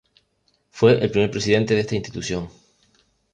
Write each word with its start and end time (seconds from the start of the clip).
Fue 0.71 0.99
el 0.99 1.11
primer 1.11 1.29
presidente 1.29 1.75
de 1.75 1.81
esta 1.81 1.93
institución. 1.95 2.49